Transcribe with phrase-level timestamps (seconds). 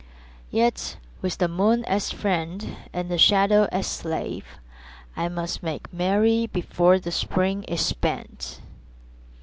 [0.49, 4.47] Yet with the moon as friend and the shadow as slave
[5.15, 8.61] I must make merry before the Spring is spent.